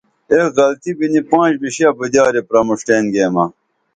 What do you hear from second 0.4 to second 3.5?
غلطی بِنی پانش بِشی اُبدیاری پرمُݜٹین گیمہ